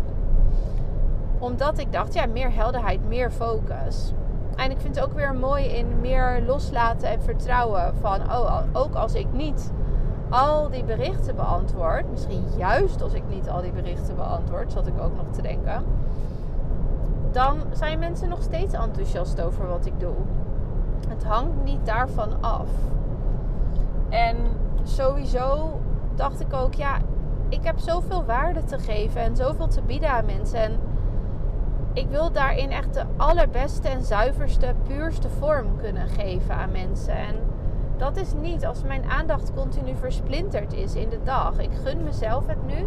[1.38, 4.12] Omdat ik dacht, ja, meer helderheid, meer focus.
[4.60, 7.94] En ik vind het ook weer mooi in meer loslaten en vertrouwen.
[8.00, 9.72] Van, oh, ook als ik niet
[10.28, 12.10] al die berichten beantwoord.
[12.10, 15.84] Misschien juist als ik niet al die berichten beantwoord, zat ik ook nog te denken.
[17.32, 20.14] Dan zijn mensen nog steeds enthousiast over wat ik doe.
[21.08, 22.68] Het hangt niet daarvan af.
[24.08, 24.36] En
[24.82, 25.80] sowieso
[26.14, 26.98] dacht ik ook, ja,
[27.48, 30.60] ik heb zoveel waarde te geven en zoveel te bieden aan mensen.
[30.60, 30.78] En
[31.92, 37.16] ik wil daarin echt de allerbeste en zuiverste, puurste vorm kunnen geven aan mensen.
[37.16, 37.36] En
[37.96, 41.58] dat is niet als mijn aandacht continu versplinterd is in de dag.
[41.58, 42.86] Ik gun mezelf het nu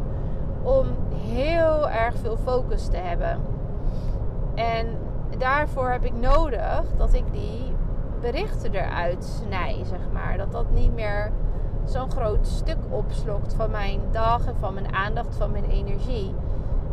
[0.64, 3.42] om heel erg veel focus te hebben.
[4.56, 4.88] En
[5.38, 7.76] daarvoor heb ik nodig dat ik die
[8.22, 10.38] berichten eruit snij, zeg maar.
[10.38, 11.32] Dat dat niet meer
[11.86, 16.34] zo'n groot stuk opslokt van mijn dag en van mijn aandacht, van mijn energie.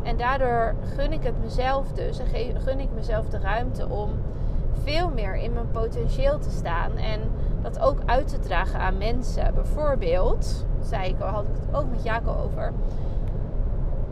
[0.02, 2.26] En daardoor gun ik het mezelf dus en
[2.60, 4.10] gun ik mezelf de ruimte om
[4.82, 7.20] veel meer in mijn potentieel te staan en
[7.62, 9.54] dat ook uit te dragen aan mensen.
[9.54, 12.72] Bijvoorbeeld, zei ik, had ik het ook met Jaco over.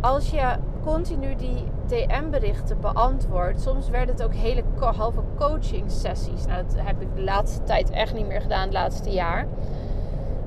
[0.01, 6.46] Als je continu die DM-berichten beantwoordt, soms werden het ook hele halve coaching sessies.
[6.46, 9.46] Nou, dat heb ik de laatste tijd echt niet meer gedaan, het laatste jaar.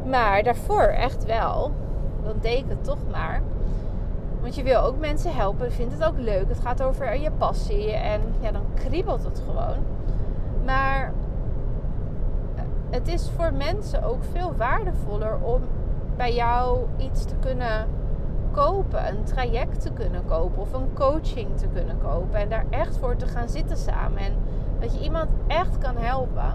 [0.06, 1.72] Maar daarvoor echt wel.
[2.24, 3.42] Dan deed ik het toch maar.
[4.42, 5.72] Want je wil ook mensen helpen.
[5.72, 6.48] Vindt het ook leuk.
[6.48, 7.92] Het gaat over je passie.
[7.92, 9.78] En ja, dan kriebelt het gewoon.
[10.66, 11.14] Maar
[12.90, 15.62] het is voor mensen ook veel waardevoller om
[16.16, 17.88] bij jou iets te kunnen
[18.52, 19.08] kopen.
[19.08, 20.62] Een traject te kunnen kopen.
[20.62, 22.40] Of een coaching te kunnen kopen.
[22.40, 24.20] En daar echt voor te gaan zitten samen.
[24.20, 24.34] En
[24.80, 26.54] dat je iemand echt kan helpen.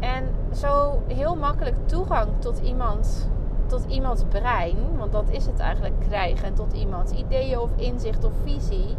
[0.00, 3.30] En zo heel makkelijk toegang tot iemand,
[3.66, 8.24] tot iemands brein, want dat is het eigenlijk krijgen, en tot iemands ideeën of inzicht
[8.24, 8.96] of visie.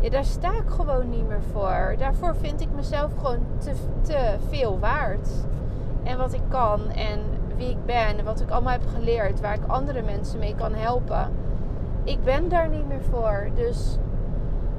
[0.00, 1.94] Ja, daar sta ik gewoon niet meer voor.
[1.98, 5.28] Daarvoor vind ik mezelf gewoon te, te veel waard.
[6.02, 7.20] En wat ik kan en
[7.56, 10.74] wie ik ben en wat ik allemaal heb geleerd, waar ik andere mensen mee kan
[10.74, 11.30] helpen.
[12.04, 13.48] Ik ben daar niet meer voor.
[13.54, 13.98] Dus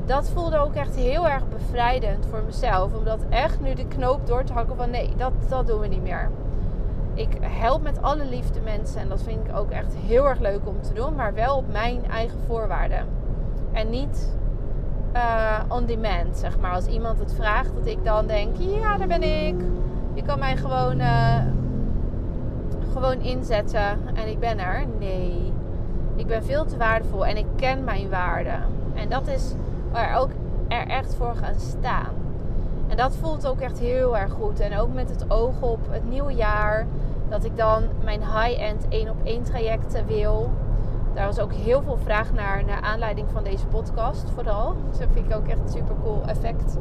[0.06, 2.94] dat voelde ook echt heel erg bevrijdend voor mezelf.
[2.94, 5.88] Om dat echt nu de knoop door te hakken van nee, dat, dat doen we
[5.88, 6.30] niet meer.
[7.16, 10.68] Ik help met alle liefde mensen en dat vind ik ook echt heel erg leuk
[10.68, 11.16] om te doen.
[11.16, 13.06] Maar wel op mijn eigen voorwaarden.
[13.72, 14.36] En niet
[15.16, 16.74] uh, on demand, zeg maar.
[16.74, 19.56] Als iemand het vraagt, dat ik dan denk, ja, daar ben ik.
[20.14, 21.40] Je kan mij gewoon, uh,
[22.94, 24.86] gewoon inzetten en ik ben er.
[25.00, 25.54] Nee,
[26.16, 28.56] ik ben veel te waardevol en ik ken mijn waarde.
[28.94, 29.54] En dat is
[29.92, 30.30] maar ook
[30.68, 32.14] er echt voor gaan staan.
[32.88, 34.60] En dat voelt ook echt heel erg goed.
[34.60, 36.86] En ook met het oog op het nieuwe jaar.
[37.30, 40.52] Dat ik dan mijn high-end 1 op 1 trajecten wil.
[41.14, 44.76] Daar was ook heel veel vraag naar, naar aanleiding van deze podcast vooral.
[44.90, 46.78] Dus dat vind ik ook echt een super cool effect.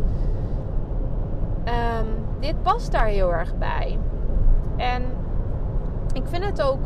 [1.64, 2.06] Um,
[2.40, 3.98] dit past daar heel erg bij.
[4.76, 5.02] En
[6.12, 6.80] ik vind het ook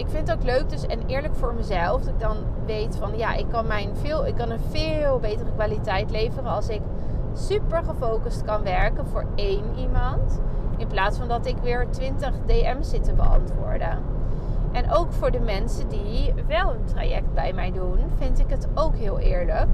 [0.00, 2.02] ik vind het ook leuk dus en eerlijk voor mezelf.
[2.02, 5.52] Dat ik dan weet van ja, ik kan, mijn veel, ik kan een veel betere
[5.54, 6.80] kwaliteit leveren als ik
[7.34, 10.40] super gefocust kan werken voor één iemand.
[10.80, 13.98] In plaats van dat ik weer 20 DM's zit te beantwoorden.
[14.72, 18.68] En ook voor de mensen die wel een traject bij mij doen, vind ik het
[18.74, 19.66] ook heel eerlijk.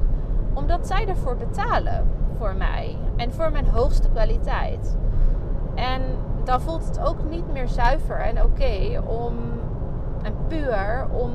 [0.54, 2.06] Omdat zij ervoor betalen
[2.38, 2.96] voor mij.
[3.16, 4.96] En voor mijn hoogste kwaliteit.
[5.74, 6.02] En
[6.44, 9.34] dan voelt het ook niet meer zuiver en oké om
[10.22, 11.30] en puur om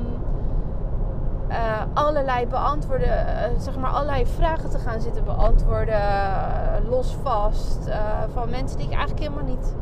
[1.52, 7.90] uh, allerlei beantwoorden, uh, zeg maar allerlei vragen te gaan zitten beantwoorden, uh, los vast,
[8.32, 9.74] van mensen die ik eigenlijk helemaal niet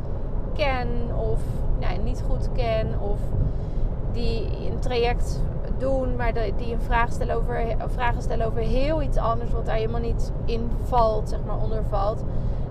[0.55, 1.41] ken of
[2.05, 3.19] niet goed ken of
[4.13, 5.41] die een traject
[5.79, 9.75] doen, maar die een vraag stellen over, vragen stellen over heel iets anders wat daar
[9.75, 12.23] helemaal niet in valt, zeg maar onder valt.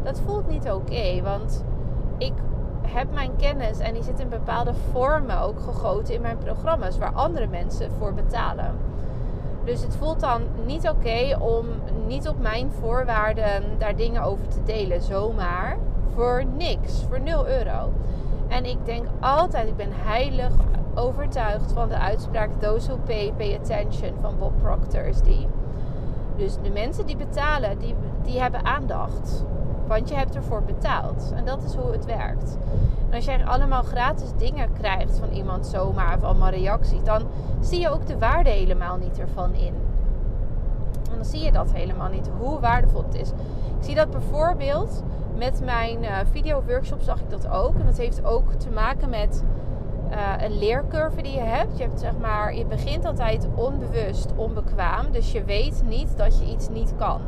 [0.03, 1.63] Dat voelt niet oké, want
[2.17, 2.33] ik
[2.93, 7.13] heb mijn kennis en die zit in bepaalde vormen ook gegoten in mijn programma's waar
[7.13, 8.75] andere mensen voor betalen.
[9.63, 11.65] Dus het voelt dan niet oké om
[12.07, 15.77] niet op mijn voorwaarden daar dingen over te delen, zomaar.
[16.15, 17.91] Voor niks, voor 0 euro.
[18.47, 20.53] En ik denk altijd, ik ben heilig
[20.95, 25.47] overtuigd van de uitspraak Those who pay, pay attention van Bob Proctor is die.
[26.35, 29.45] Dus de mensen die betalen, die, die hebben aandacht.
[29.89, 31.31] Want je hebt ervoor betaald.
[31.35, 32.57] En dat is hoe het werkt.
[33.09, 37.23] En als jij allemaal gratis dingen krijgt van iemand zomaar of allemaal reacties, dan
[37.59, 39.73] zie je ook de waarde helemaal niet ervan in.
[41.11, 43.29] En dan zie je dat helemaal niet, hoe waardevol het is.
[43.77, 45.03] Ik zie dat bijvoorbeeld
[45.37, 47.75] met mijn uh, video workshop zag ik dat ook.
[47.79, 49.43] En dat heeft ook te maken met
[50.11, 51.77] uh, een leercurve die je hebt.
[51.77, 55.11] Je hebt zeg maar, je begint altijd onbewust, onbekwaam.
[55.11, 57.21] Dus je weet niet dat je iets niet kan.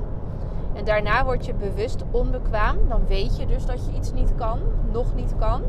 [0.81, 2.77] En daarna word je bewust onbekwaam.
[2.89, 4.59] Dan weet je dus dat je iets niet kan,
[4.91, 5.61] nog niet kan.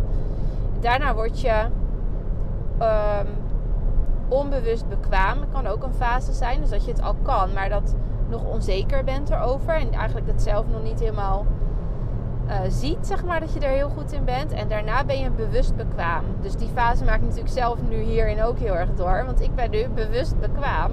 [0.81, 1.67] Daarna word je
[2.81, 3.27] um,
[4.29, 5.41] onbewust bekwaam.
[5.41, 7.95] Het kan ook een fase zijn, dus dat je het al kan, maar dat
[8.29, 9.75] nog onzeker bent erover.
[9.75, 11.47] En eigenlijk het zelf nog niet helemaal
[12.47, 14.53] uh, ziet, zeg maar, dat je er heel goed in bent.
[14.53, 16.25] En daarna ben je bewust bekwaam.
[16.41, 19.23] Dus die fase maak ik natuurlijk zelf nu hierin ook heel erg door.
[19.27, 20.91] Want ik ben nu bewust bekwaam.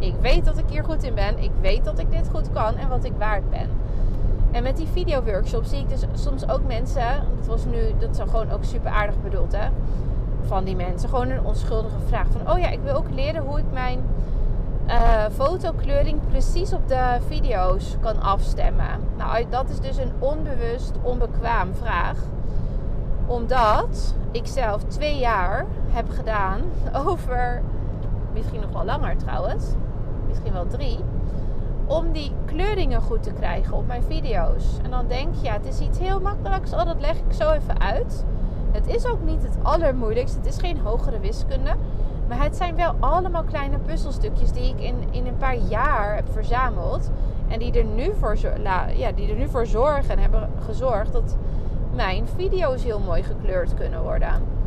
[0.00, 1.42] Ik weet dat ik hier goed in ben.
[1.42, 3.68] Ik weet dat ik dit goed kan en wat ik waard ben.
[4.50, 8.18] En met die videoworkshops zie ik dus soms ook mensen, dat was nu, dat is
[8.18, 9.68] gewoon ook super aardig bedoeld hè,
[10.46, 11.08] van die mensen.
[11.08, 14.02] Gewoon een onschuldige vraag van, oh ja, ik wil ook leren hoe ik mijn
[14.86, 19.00] uh, fotokleuring precies op de video's kan afstemmen.
[19.16, 22.18] Nou, dat is dus een onbewust, onbekwaam vraag.
[23.26, 26.60] Omdat ik zelf twee jaar heb gedaan
[27.06, 27.62] over,
[28.32, 29.64] misschien nog wel langer trouwens,
[30.30, 30.98] misschien wel drie
[31.86, 34.64] om die kleuringen goed te krijgen op mijn video's.
[34.82, 36.72] En dan denk je, ja, het is iets heel makkelijks.
[36.72, 38.24] Oh, dat leg ik zo even uit.
[38.72, 40.38] Het is ook niet het allermoeilijkste.
[40.38, 41.70] Het is geen hogere wiskunde.
[42.28, 46.32] Maar het zijn wel allemaal kleine puzzelstukjes die ik in, in een paar jaar heb
[46.32, 47.10] verzameld.
[47.48, 48.36] En die er, nu voor,
[48.94, 51.36] ja, die er nu voor zorgen en hebben gezorgd dat
[51.94, 54.59] mijn video's heel mooi gekleurd kunnen worden.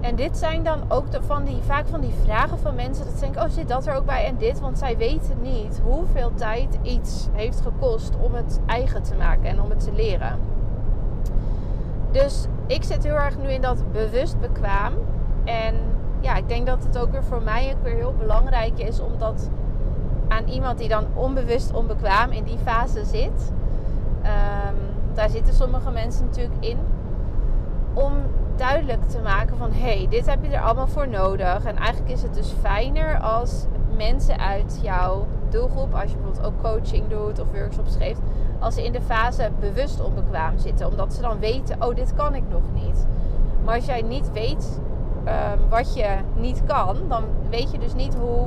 [0.00, 3.04] En dit zijn dan ook de, van die, vaak van die vragen van mensen.
[3.04, 4.60] Dat denken, oh zit dat er ook bij en dit?
[4.60, 9.60] Want zij weten niet hoeveel tijd iets heeft gekost om het eigen te maken en
[9.60, 10.38] om het te leren.
[12.10, 14.92] Dus ik zit heel erg nu in dat bewust bekwaam.
[15.44, 15.74] En
[16.20, 19.18] ja, ik denk dat het ook weer voor mij ook weer heel belangrijk is om
[19.18, 19.50] dat
[20.28, 23.52] aan iemand die dan onbewust onbekwaam in die fase zit.
[24.22, 24.76] Um,
[25.14, 26.78] daar zitten sommige mensen natuurlijk in.
[27.94, 28.12] Om
[28.58, 31.64] duidelijk te maken van hé, hey, dit heb je er allemaal voor nodig.
[31.64, 33.66] En eigenlijk is het dus fijner als
[33.96, 38.20] mensen uit jouw doelgroep, als je bijvoorbeeld ook coaching doet of workshops geeft,
[38.58, 40.86] als ze in de fase bewust onbekwaam zitten.
[40.86, 43.06] Omdat ze dan weten, oh, dit kan ik nog niet.
[43.64, 44.80] Maar als jij niet weet
[45.24, 48.46] um, wat je niet kan, dan weet je dus niet hoe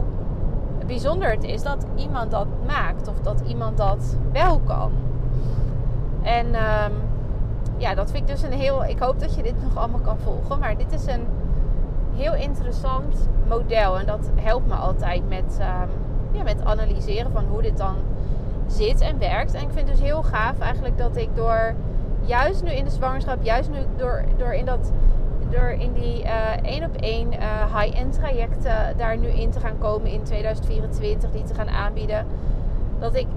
[0.85, 4.91] bijzonder het is dat iemand dat maakt of dat iemand dat wel kan.
[6.21, 6.91] En um,
[7.81, 8.85] ja, dat vind ik dus een heel.
[8.85, 10.59] Ik hoop dat je dit nog allemaal kan volgen.
[10.59, 11.25] Maar dit is een
[12.15, 13.99] heel interessant model.
[13.99, 15.89] En dat helpt me altijd met, um,
[16.31, 17.95] ja, met analyseren van hoe dit dan
[18.67, 19.53] zit en werkt.
[19.53, 21.73] En ik vind het dus heel gaaf eigenlijk dat ik door
[22.21, 24.91] juist nu in de zwangerschap, juist nu door, door in dat.
[25.49, 29.77] Door in die uh, één op één uh, high-end trajecten daar nu in te gaan
[29.77, 32.25] komen in 2024, die te gaan aanbieden.
[32.99, 33.27] Dat ik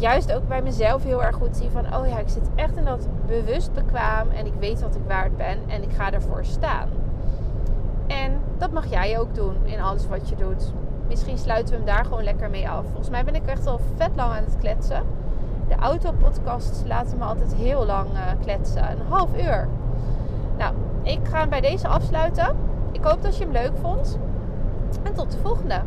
[0.00, 1.94] juist ook bij mezelf heel erg goed zie van...
[1.94, 5.36] oh ja, ik zit echt in dat bewust bekwaam en ik weet wat ik waard
[5.36, 6.88] ben en ik ga ervoor staan.
[8.06, 10.72] En dat mag jij ook doen in alles wat je doet.
[11.08, 12.84] Misschien sluiten we hem daar gewoon lekker mee af.
[12.84, 15.02] Volgens mij ben ik echt al vet lang aan het kletsen.
[15.68, 18.90] De autopodcasts laten me altijd heel lang uh, kletsen.
[18.90, 19.68] Een half uur.
[20.58, 22.56] Nou, ik ga hem bij deze afsluiten.
[22.92, 24.18] Ik hoop dat je hem leuk vond.
[25.02, 25.80] En tot de volgende.